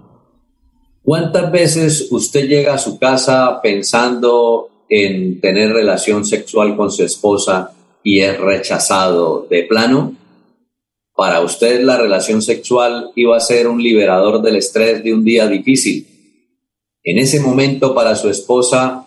[1.03, 7.73] ¿Cuántas veces usted llega a su casa pensando en tener relación sexual con su esposa
[8.05, 10.15] y es rechazado de plano?
[11.15, 15.49] Para usted la relación sexual iba a ser un liberador del estrés de un día
[15.49, 16.07] difícil.
[17.03, 19.07] En ese momento para su esposa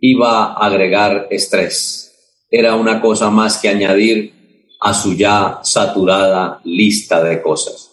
[0.00, 2.44] iba a agregar estrés.
[2.50, 7.92] Era una cosa más que añadir a su ya saturada lista de cosas.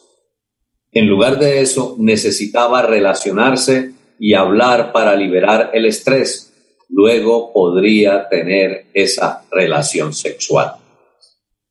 [0.91, 6.49] En lugar de eso, necesitaba relacionarse y hablar para liberar el estrés.
[6.90, 10.74] Luego podría tener esa relación sexual.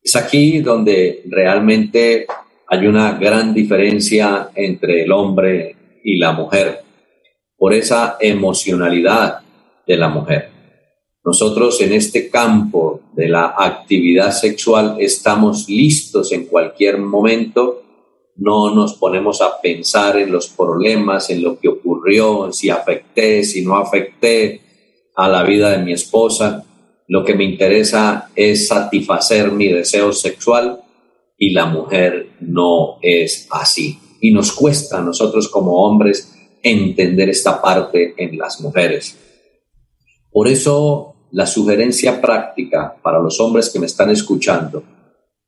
[0.01, 2.25] Es aquí donde realmente
[2.67, 6.81] hay una gran diferencia entre el hombre y la mujer,
[7.57, 9.39] por esa emocionalidad
[9.85, 10.51] de la mujer.
[11.25, 17.83] Nosotros en este campo de la actividad sexual estamos listos en cualquier momento,
[18.37, 23.65] no nos ponemos a pensar en los problemas, en lo que ocurrió, si afecté, si
[23.65, 24.68] no afecté
[25.19, 26.63] a la vida de mi esposa.
[27.07, 30.79] Lo que me interesa es satisfacer mi deseo sexual
[31.37, 33.99] y la mujer no es así.
[34.21, 39.17] Y nos cuesta a nosotros como hombres entender esta parte en las mujeres.
[40.31, 44.83] Por eso la sugerencia práctica para los hombres que me están escuchando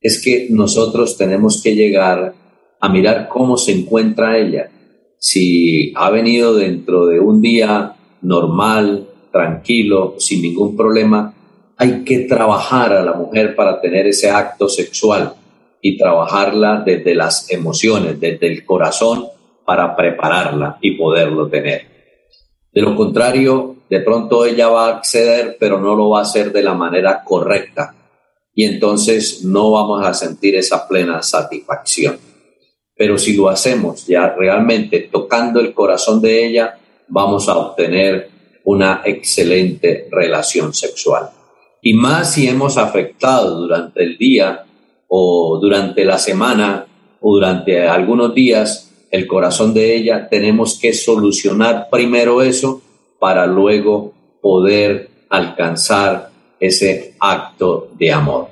[0.01, 2.35] es que nosotros tenemos que llegar
[2.77, 4.69] a mirar cómo se encuentra ella.
[5.17, 11.33] Si ha venido dentro de un día normal, tranquilo, sin ningún problema,
[11.77, 15.33] hay que trabajar a la mujer para tener ese acto sexual
[15.81, 19.25] y trabajarla desde las emociones, desde el corazón,
[19.65, 21.87] para prepararla y poderlo tener.
[22.71, 26.51] De lo contrario, de pronto ella va a acceder, pero no lo va a hacer
[26.51, 27.95] de la manera correcta.
[28.53, 32.17] Y entonces no vamos a sentir esa plena satisfacción.
[32.95, 36.77] Pero si lo hacemos ya realmente tocando el corazón de ella,
[37.07, 38.30] vamos a obtener
[38.63, 41.29] una excelente relación sexual.
[41.81, 44.65] Y más si hemos afectado durante el día
[45.07, 46.85] o durante la semana
[47.19, 52.81] o durante algunos días el corazón de ella, tenemos que solucionar primero eso
[53.19, 58.47] para luego poder alcanzar ese acto de amor.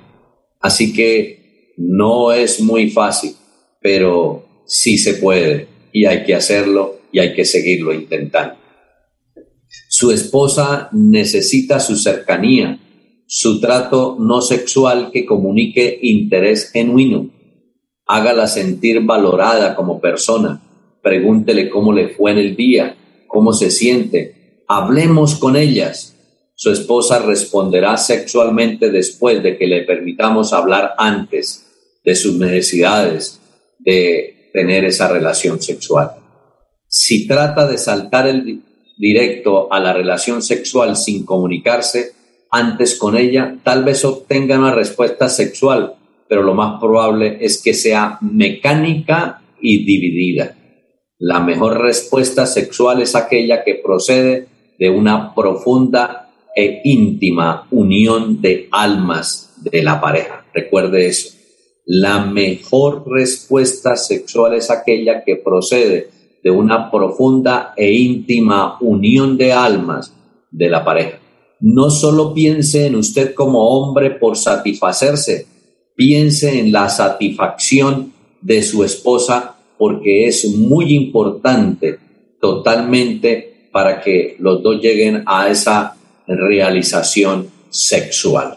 [0.60, 3.36] Así que no es muy fácil,
[3.82, 8.55] pero sí se puede y hay que hacerlo y hay que seguirlo intentando.
[9.99, 12.79] Su esposa necesita su cercanía,
[13.27, 17.29] su trato no sexual que comunique interés genuino.
[18.07, 20.61] Hágala sentir valorada como persona.
[21.03, 22.95] Pregúntele cómo le fue en el día,
[23.27, 24.63] cómo se siente.
[24.69, 26.15] Hablemos con ellas.
[26.55, 33.41] Su esposa responderá sexualmente después de que le permitamos hablar antes de sus necesidades,
[33.79, 36.11] de tener esa relación sexual.
[36.87, 38.63] Si trata de saltar el
[38.99, 42.11] directo a la relación sexual sin comunicarse,
[42.51, 45.95] antes con ella, tal vez obtenga una respuesta sexual,
[46.27, 50.55] pero lo más probable es que sea mecánica y dividida.
[51.17, 54.47] La mejor respuesta sexual es aquella que procede
[54.77, 60.45] de una profunda e íntima unión de almas de la pareja.
[60.53, 61.37] Recuerde eso.
[61.85, 66.09] La mejor respuesta sexual es aquella que procede
[66.43, 70.13] de una profunda e íntima unión de almas
[70.51, 71.19] de la pareja
[71.59, 75.45] no solo piense en usted como hombre por satisfacerse,
[75.95, 81.99] piense en la satisfacción de su esposa porque es muy importante
[82.39, 88.55] totalmente para que los dos lleguen a esa realización sexual.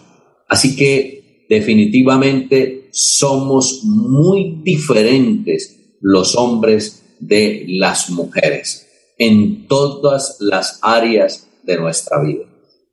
[0.48, 11.48] Así que definitivamente somos muy diferentes los hombres de las mujeres en todas las áreas
[11.62, 12.44] de nuestra vida.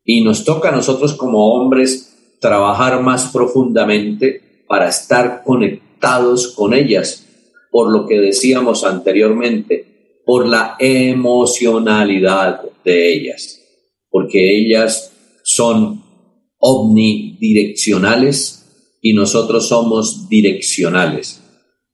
[0.05, 7.25] Y nos toca a nosotros como hombres trabajar más profundamente para estar conectados con ellas,
[7.71, 13.59] por lo que decíamos anteriormente, por la emocionalidad de ellas,
[14.11, 15.11] porque ellas
[15.43, 16.03] son
[16.59, 21.41] omnidireccionales y nosotros somos direccionales.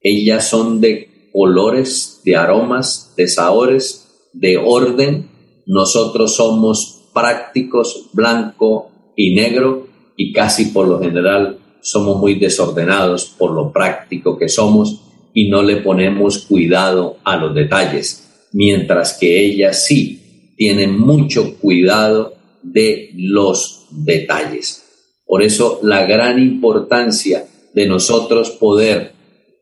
[0.00, 1.05] Ellas son de
[1.36, 5.28] colores, de aromas, de sabores, de orden.
[5.66, 13.52] Nosotros somos prácticos, blanco y negro, y casi por lo general somos muy desordenados por
[13.52, 15.02] lo práctico que somos
[15.34, 22.32] y no le ponemos cuidado a los detalles, mientras que ellas sí tienen mucho cuidado
[22.62, 24.84] de los detalles.
[25.26, 29.12] Por eso la gran importancia de nosotros poder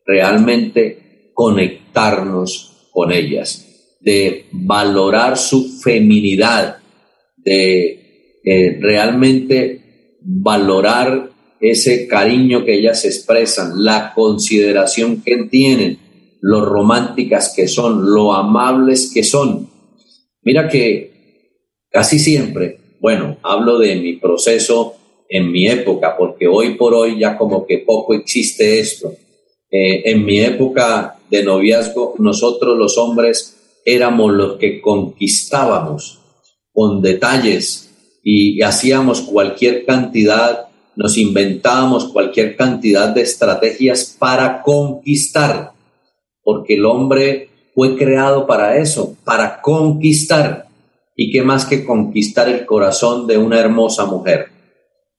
[0.06, 1.03] realmente
[1.34, 6.78] conectarnos con ellas, de valorar su feminidad,
[7.36, 11.30] de eh, realmente valorar
[11.60, 15.98] ese cariño que ellas expresan, la consideración que tienen,
[16.40, 19.70] lo románticas que son, lo amables que son.
[20.42, 21.10] Mira que
[21.90, 24.94] casi siempre, bueno, hablo de mi proceso
[25.28, 29.14] en mi época, porque hoy por hoy ya como que poco existe esto.
[29.70, 36.20] Eh, en mi época de noviazgo, nosotros los hombres éramos los que conquistábamos
[36.72, 37.90] con detalles
[38.22, 45.72] y, hacíamos cualquier cantidad, nos inventábamos cualquier cantidad de estrategias para conquistar,
[46.42, 50.68] porque el hombre fue creado para eso, para conquistar.
[51.16, 54.46] y qué más que conquistar el corazón de una hermosa mujer.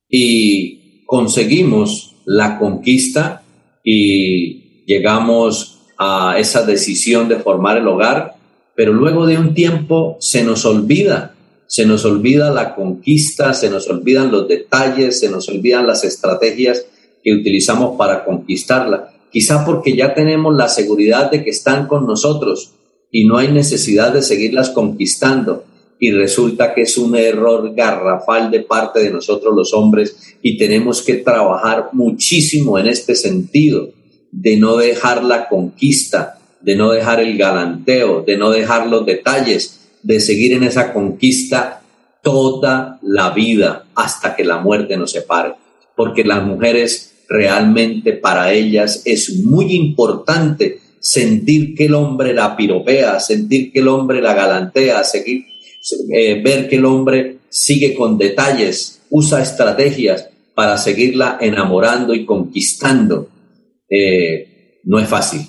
[0.10, 3.44] Y conseguimos la conquista
[3.82, 8.36] y llegamos a esa decisión de formar el hogar,
[8.76, 11.36] pero luego de un tiempo se nos olvida,
[11.68, 16.86] se nos olvida la conquista, se nos olvidan los detalles, se nos olvidan las estrategias
[17.24, 19.12] que utilizamos para conquistarla.
[19.32, 22.74] Quizá porque ya tenemos la seguridad de que están con nosotros
[23.12, 25.64] y no hay necesidad de seguirlas conquistando
[26.00, 31.02] y resulta que es un error garrafal de parte de nosotros los hombres y tenemos
[31.02, 33.90] que trabajar muchísimo en este sentido
[34.36, 39.80] de no dejar la conquista, de no dejar el galanteo, de no dejar los detalles,
[40.04, 41.82] de seguir en esa conquista
[42.22, 45.54] toda la vida hasta que la muerte nos separe.
[45.96, 53.20] Porque las mujeres realmente para ellas es muy importante sentir que el hombre la piropea,
[53.20, 55.46] sentir que el hombre la galantea, seguir
[56.12, 63.30] eh, ver que el hombre sigue con detalles, usa estrategias para seguirla enamorando y conquistando.
[63.90, 65.42] Eh, no es fácil.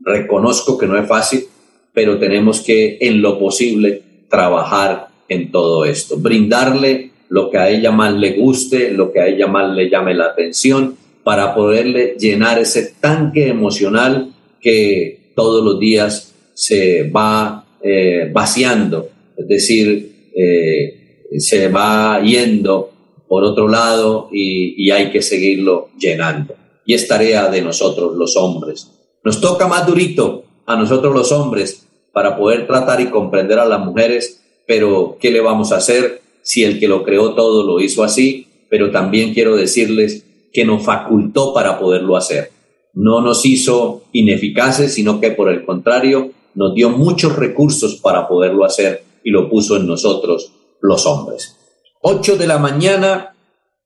[0.00, 1.44] Reconozco que no es fácil,
[1.92, 7.90] pero tenemos que en lo posible trabajar en todo esto, brindarle lo que a ella
[7.90, 12.58] más le guste, lo que a ella más le llame la atención, para poderle llenar
[12.58, 21.68] ese tanque emocional que todos los días se va eh, vaciando es decir, eh, se
[21.68, 22.90] va yendo
[23.28, 26.54] por otro lado y, hay que seguirlo llenando.
[26.88, 28.90] Y es tarea de nosotros los hombres.
[29.22, 33.78] Nos toca más durito a nosotros los hombres para poder tratar y comprender a las
[33.78, 38.02] mujeres, pero ¿qué le vamos a hacer si el que lo creó todo lo hizo
[38.02, 38.46] así?
[38.70, 42.52] Pero también quiero decirles que nos facultó para poderlo hacer.
[42.94, 48.64] No nos hizo ineficaces, sino que por el contrario nos dio muchos recursos para poderlo
[48.64, 51.54] hacer y lo puso en nosotros los hombres.
[52.00, 53.36] 8 de la mañana,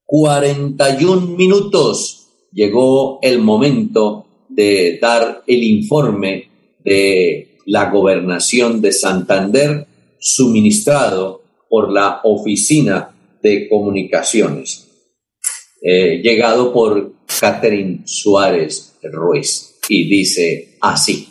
[0.07, 2.22] 41 minutos.
[2.53, 6.49] Llegó el momento de dar el informe
[6.85, 9.87] de la gobernación de Santander
[10.19, 14.89] suministrado por la Oficina de Comunicaciones,
[15.83, 21.29] eh, llegado por Catherine Suárez Ruiz, y dice así,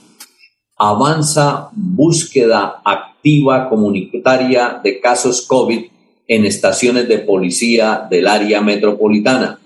[0.77, 5.85] avanza búsqueda activa comunitaria de casos COVID
[6.27, 9.60] en estaciones de policía del área metropolitana.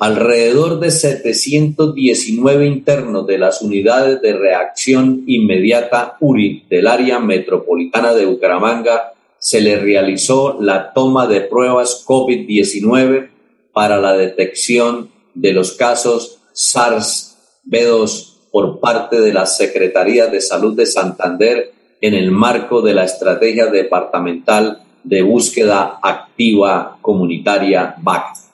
[0.00, 8.24] Alrededor de 719 internos de las unidades de reacción inmediata URI del área metropolitana de
[8.24, 13.30] Bucaramanga se le realizó la toma de pruebas COVID-19
[13.72, 20.86] para la detección de los casos SARS-B2 por parte de la Secretaría de Salud de
[20.86, 28.47] Santander en el marco de la estrategia departamental de búsqueda activa comunitaria BAC.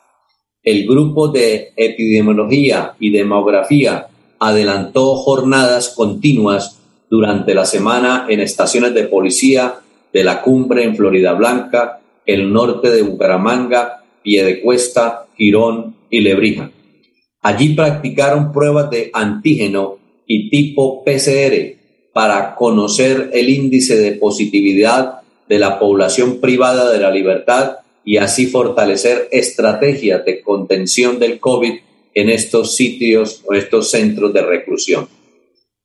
[0.64, 4.06] El grupo de epidemiología y demografía
[4.38, 9.74] adelantó jornadas continuas durante la semana en estaciones de policía
[10.10, 16.70] de la cumbre en Florida Blanca, el norte de Bucaramanga, Piedecuesta, Girón y Lebrija.
[17.42, 21.76] Allí practicaron pruebas de antígeno y tipo PCR
[22.14, 28.46] para conocer el índice de positividad de la población privada de la libertad y así
[28.46, 31.72] fortalecer estrategias de contención del COVID
[32.14, 35.08] en estos sitios o estos centros de reclusión.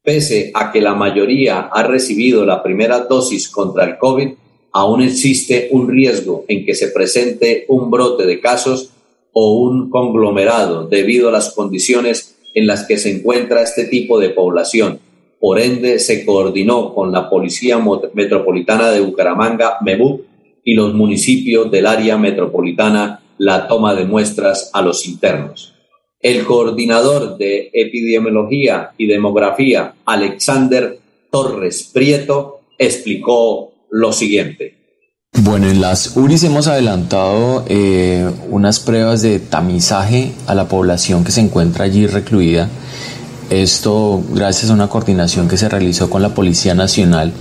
[0.03, 4.29] Pese a que la mayoría ha recibido la primera dosis contra el COVID,
[4.71, 8.91] aún existe un riesgo en que se presente un brote de casos
[9.33, 14.29] o un conglomerado debido a las condiciones en las que se encuentra este tipo de
[14.29, 14.99] población
[15.39, 17.79] por ende, se coordinó con la Policía
[18.13, 20.25] Metropolitana de Bucaramanga, MEBU,
[20.69, 25.73] y los municipios del área metropolitana la toma de muestras a los internos.
[26.21, 30.99] El coordinador de epidemiología y demografía, Alexander
[31.31, 34.75] Torres Prieto, explicó lo siguiente.
[35.41, 41.31] Bueno, en las URIs hemos adelantado eh, unas pruebas de tamizaje a la población que
[41.31, 42.69] se encuentra allí recluida
[43.49, 47.33] esto gracias a una coordinación que se realizó con la Policía Nacional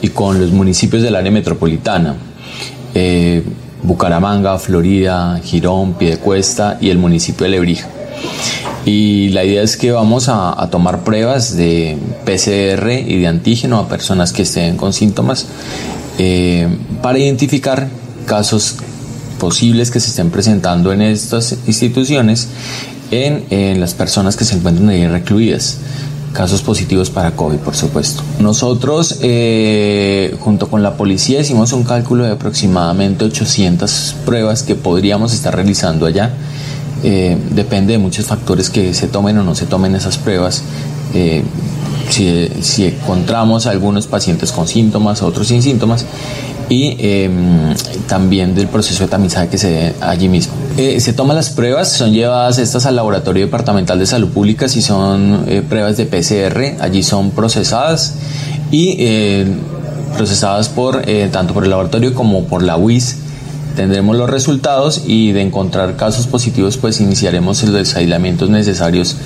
[0.00, 2.14] y con los municipios del área metropolitana.
[2.98, 3.42] Eh,
[3.82, 7.86] Bucaramanga, Florida, Girón, Piedecuesta y el municipio de Lebrija.
[8.86, 13.86] Y la idea es que vamos a, tomar pruebas de PCR y de antígeno a
[13.86, 15.46] personas que estén con síntomas
[16.16, 16.68] eh,
[17.02, 17.88] para identificar
[18.24, 18.76] casos
[19.38, 22.48] posibles que se estén presentando en estas instituciones
[23.10, 25.78] en, las personas que se encuentran ahí recluidas.
[26.36, 28.22] Casos positivos para COVID, por supuesto.
[28.38, 35.32] Nosotros, eh, junto con la policía, hicimos un cálculo de aproximadamente 800 pruebas que podríamos
[35.32, 36.34] estar realizando allá.
[37.02, 40.62] Eh, depende de muchos factores que se tomen o no se tomen esas pruebas.
[41.14, 41.42] Eh,
[42.10, 46.04] si, si, encontramos algunos pacientes con síntomas, otros sin síntomas,
[46.68, 47.74] y em,
[48.08, 50.54] también del proceso de tamizaje que se ve allí mismo.
[50.76, 54.82] Eh, se toman las pruebas, son llevadas estas al Laboratorio Departamental de Salud Pública si
[54.82, 58.14] son eh, pruebas de PCR, allí son procesadas
[58.70, 59.46] y eh,
[60.16, 63.18] procesadas por tanto por el laboratorio como por la UIS.
[63.76, 69.16] Tendremos los resultados y de encontrar casos positivos pues iniciaremos los aislamientos necesarios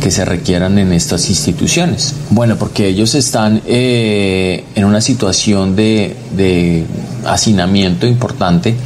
[0.00, 2.14] que se requieran en estas instituciones.
[2.30, 6.84] Bueno, porque ellos están eh, en una situación de, de
[7.24, 8.76] hacinamiento importante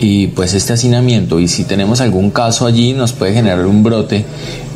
[0.00, 4.24] y pues este hacinamiento y si tenemos algún caso allí nos puede generar un brote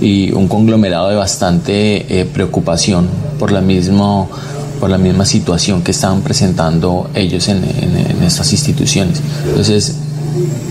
[0.01, 3.09] y un conglomerado de bastante eh, preocupación
[3.39, 4.27] por la misma
[4.81, 9.97] por la misma situación que están presentando ellos en, en, estas instituciones entonces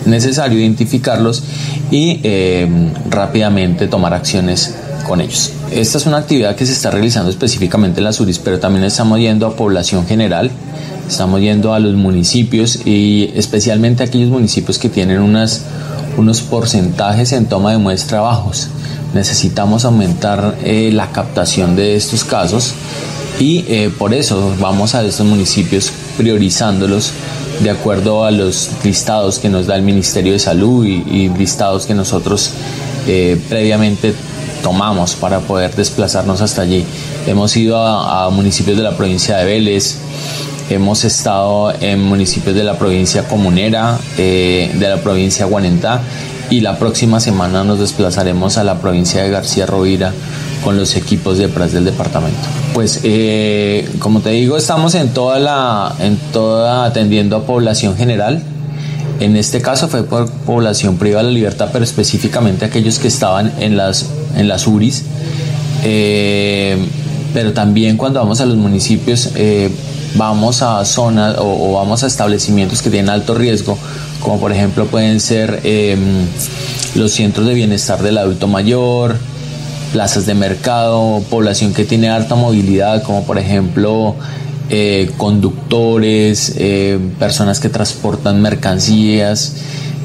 [0.05, 1.43] necesario identificarlos
[1.89, 2.68] y eh,
[3.09, 5.51] rápidamente tomar acciones con ellos.
[5.72, 9.20] Esta es una actividad que se está realizando específicamente en las URIs, pero también estamos
[9.20, 10.51] yendo a población general,
[11.08, 15.62] estamos yendo a los municipios y especialmente a aquellos municipios que tienen unas,
[16.18, 18.68] unos porcentajes en toma de muestra bajos.
[19.14, 22.74] Necesitamos aumentar eh, la captación de estos casos
[23.39, 27.12] y eh, por eso vamos a estos municipios priorizándolos
[27.62, 31.93] de acuerdo a los listados que nos da el Ministerio de Salud y, listados que
[31.93, 32.51] nosotros
[33.08, 34.14] eh, previamente
[34.64, 36.84] tomamos para poder desplazarnos hasta allí.
[37.28, 39.99] Hemos ido a, municipios de la provincia de Vélez,
[40.72, 46.01] hemos estado en municipios de la provincia comunera, eh, de la provincia de Guanentá
[46.49, 50.14] y la próxima semana nos desplazaremos a la provincia de García Rovira
[50.64, 52.39] con los equipos de PRAS del departamento.
[52.74, 58.41] Pues eh, como te digo, estamos en toda la, en toda atendiendo a población general,
[59.20, 63.53] en este caso fue por población privada de la libertad, pero específicamente aquellos que estaban
[63.59, 65.03] en las, en las URIs.
[65.84, 66.78] Eh,
[67.34, 69.70] pero también cuando vamos a los municipios, eh,
[70.16, 73.78] vamos a zonas o, vamos a establecimientos que tienen alto riesgo,
[74.20, 76.26] como por ejemplo pueden ser em,
[76.95, 79.18] los centros de bienestar del adulto mayor,
[79.91, 84.16] plazas de mercado, población que tiene alta movilidad, como por ejemplo
[84.70, 89.55] eh, conductores, eh, personas que transportan mercancías,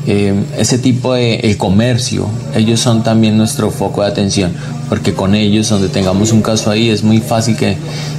[0.06, 4.52] eh, ese tipo de el comercio, ellos son también nuestro foco de atención,
[4.88, 7.76] porque con ellos, donde tengamos un caso ahí, es muy fácil que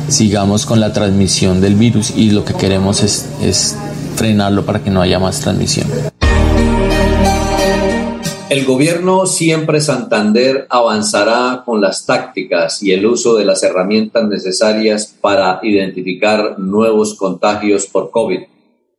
[0.08, 3.76] sigamos con la transmisión del virus y lo que queremos es, es
[4.16, 5.88] frenarlo para que no haya más transmisión.
[8.50, 15.16] El gobierno siempre Santander avanzará con las tácticas y el uso de las herramientas necesarias
[15.22, 18.40] para identificar nuevos contagios por COVID,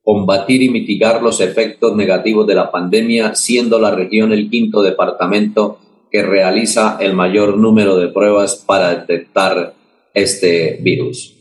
[0.05, 5.81] combatir y mitigar los efectos negativos de la pandemia, siendo la región el quinto departamento
[6.13, 9.75] que realiza el mayor número de pruebas para detectar
[10.15, 11.35] este virus.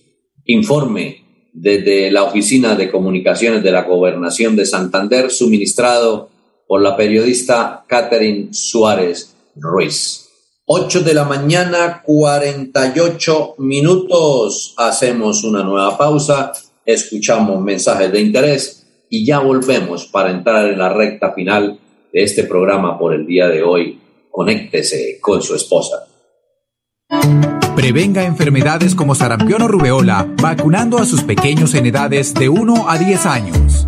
[0.45, 6.29] Informe desde la Oficina de Comunicaciones de la Gobernación de Santander, suministrado
[6.69, 10.29] por la periodista Catherine Suárez Ruiz.
[10.67, 14.75] 8 de la mañana, 48 minutos.
[14.77, 16.51] Hacemos una nueva pausa,
[16.85, 21.79] escuchamos mensajes de interés y ya volvemos para entrar en la recta final
[22.13, 23.99] de este programa por el día de hoy.
[24.29, 26.05] Conéctese con su esposa.
[27.75, 32.99] Prevenga enfermedades como sarampión o rubeola vacunando a sus pequeños en edades de 1 a
[32.99, 33.87] 10 años.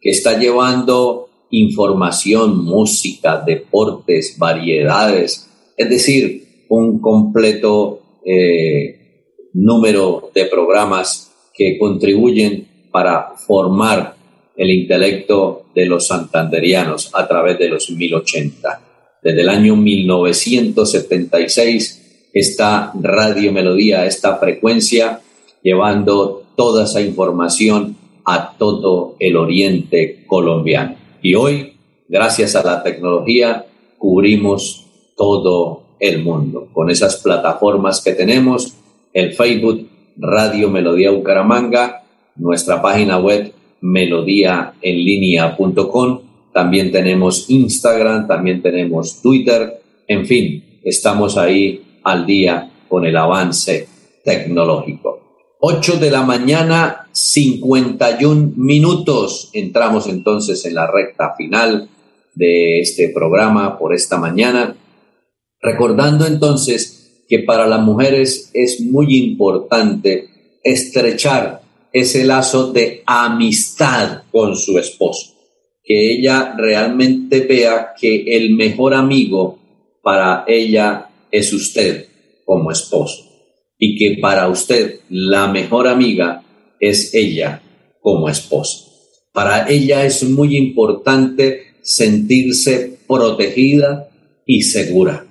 [0.00, 11.30] que está llevando información, música, deportes, variedades, es decir, un completo eh, número de programas
[11.52, 14.16] que contribuyen para formar
[14.56, 18.86] el intelecto de los santanderianos a través de los 1080.
[19.22, 21.99] Desde el año 1976
[22.32, 25.20] esta Radio Melodía, esta frecuencia,
[25.62, 30.94] llevando toda esa información a todo el oriente colombiano.
[31.22, 31.74] Y hoy,
[32.08, 33.66] gracias a la tecnología,
[33.98, 36.68] cubrimos todo el mundo.
[36.72, 38.74] Con esas plataformas que tenemos,
[39.12, 42.04] el Facebook Radio Melodía Bucaramanga,
[42.36, 46.20] nuestra página web melodíaenlínea.com,
[46.52, 53.88] también tenemos Instagram, también tenemos Twitter, en fin, estamos ahí al día con el avance
[54.24, 55.20] tecnológico.
[55.60, 59.50] 8 de la mañana, 51 minutos.
[59.52, 61.88] Entramos entonces en la recta final
[62.34, 64.74] de este programa por esta mañana.
[65.60, 70.28] Recordando entonces que para las mujeres es muy importante
[70.64, 71.60] estrechar
[71.92, 75.34] ese lazo de amistad con su esposo.
[75.84, 79.58] Que ella realmente vea que el mejor amigo
[80.02, 82.06] para ella es usted
[82.44, 83.30] como esposo
[83.78, 86.44] y que para usted la mejor amiga
[86.78, 87.62] es ella
[88.00, 88.86] como esposa.
[89.32, 94.10] Para ella es muy importante sentirse protegida
[94.46, 95.26] y segura.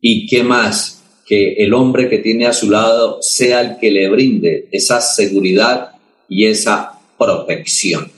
[0.00, 1.02] ¿Y qué más?
[1.26, 5.92] Que el hombre que tiene a su lado sea el que le brinde esa seguridad
[6.28, 8.10] y esa protección.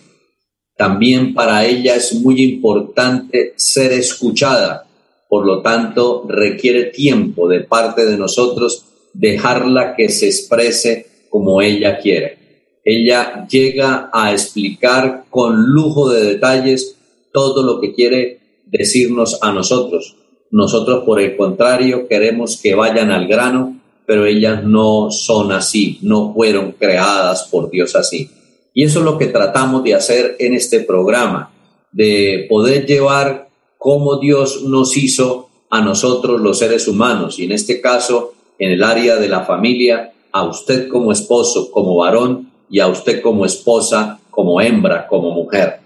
[0.76, 4.86] También para ella es muy importante ser escuchada,
[5.30, 12.00] por lo tanto requiere tiempo de parte de nosotros dejarla que se exprese como ella
[12.00, 12.38] quiere.
[12.84, 16.96] Ella llega a explicar con lujo de detalles
[17.32, 20.16] todo lo que quiere decirnos a nosotros.
[20.50, 26.34] Nosotros, por el contrario, queremos que vayan al grano, pero ellas no son así, no
[26.34, 28.28] fueron creadas por Dios así.
[28.74, 31.52] Y eso es lo que tratamos de hacer en este programa,
[31.92, 33.49] de poder llevar
[33.80, 38.84] cómo Dios nos hizo a nosotros los seres humanos, y en este caso en el
[38.84, 44.20] área de la familia, a usted como esposo, como varón, y a usted como esposa,
[44.30, 45.80] como hembra, como mujer.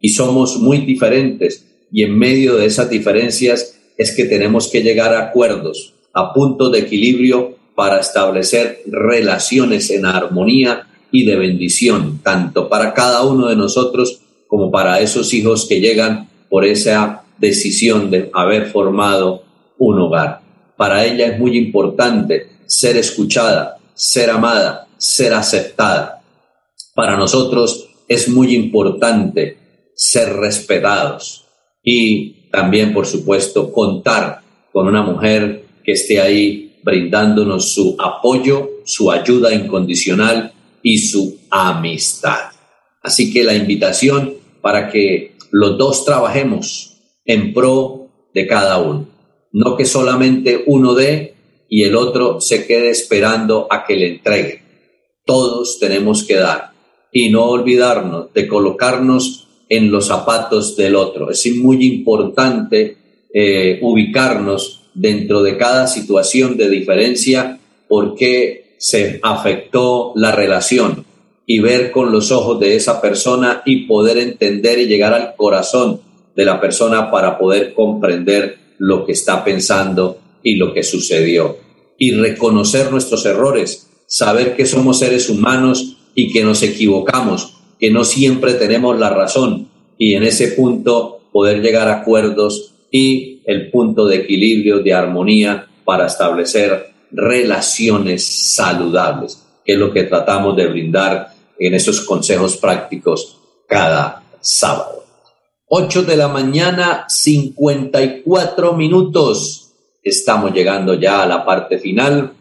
[0.00, 5.12] Y somos muy diferentes, y en medio de esas diferencias es que tenemos que llegar
[5.12, 12.70] a acuerdos, a puntos de equilibrio para establecer relaciones en armonía y de bendición, tanto
[12.70, 18.30] para cada uno de nosotros como para esos hijos que llegan por esa decisión de
[18.32, 19.44] haber formado
[19.78, 20.40] un hogar.
[20.76, 26.22] Para ella es muy importante ser escuchada, ser amada, ser aceptada.
[26.94, 29.58] Para nosotros es muy importante
[29.94, 31.44] ser respetados
[31.82, 34.40] y también, por supuesto, contar
[34.72, 42.50] con una mujer que esté ahí brindándonos su apoyo, su ayuda incondicional y su amistad.
[43.02, 46.93] Así que la invitación para que los dos trabajemos
[47.24, 49.14] en pro de cada uno
[49.54, 51.34] no que solamente uno dé
[51.68, 54.62] y el otro se quede esperando a que le entregue.
[55.24, 56.72] Todos tenemos que dar
[57.12, 61.30] y no olvidarnos de colocarnos en los zapatos del otro.
[61.30, 62.96] Es muy importante
[63.32, 71.06] eh, ubicarnos dentro de cada situación de diferencia porque se afectó la relación
[71.46, 76.00] y ver con los ojos de esa persona y poder entender y llegar al corazón
[76.34, 81.58] de la persona para poder comprender lo que está pensando y lo que sucedió.
[81.98, 88.04] Y reconocer nuestros errores, saber que somos seres humanos y que nos equivocamos, que no
[88.04, 89.68] siempre tenemos la razón,
[89.98, 95.66] y en ese punto poder llegar a acuerdos y el punto de equilibrio, de armonía
[95.84, 101.28] para establecer relaciones saludables, que es lo que tratamos de brindar
[101.58, 105.03] en esos consejos prácticos cada sábado.
[105.76, 109.72] 8 de la mañana, 54 minutos.
[110.04, 112.32] Estamos llegando ya a la parte final.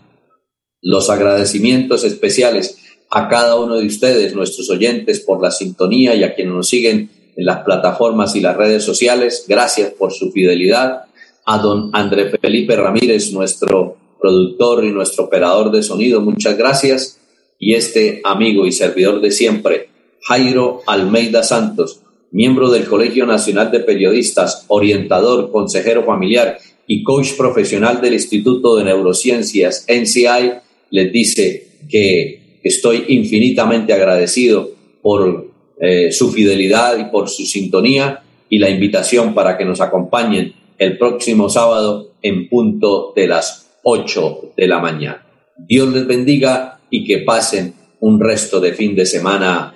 [0.84, 2.78] Los agradecimientos especiales
[3.10, 7.10] a cada uno de ustedes, nuestros oyentes, por la sintonía y a quienes nos siguen
[7.36, 9.46] en las plataformas y las redes sociales.
[9.48, 11.06] Gracias por su fidelidad.
[11.48, 17.18] A don André Felipe Ramírez, nuestro productor y nuestro operador de sonido, muchas gracias.
[17.58, 19.90] Y este amigo y servidor de siempre,
[20.22, 22.03] Jairo Almeida Santos,
[22.34, 26.58] miembro del Colegio Nacional de Periodistas, orientador, consejero familiar
[26.88, 30.52] y coach profesional del Instituto de Neurociencias, NCI,
[30.90, 34.72] les dice que estoy infinitamente agradecido
[35.02, 35.48] por
[35.80, 40.98] eh, su fidelidad y por su sintonía y la invitación para que nos acompañen el
[40.98, 45.26] próximo sábado en punto de las 8 de la mañana.
[45.58, 49.76] Dios les bendiga y que pasen un resto de fin de semana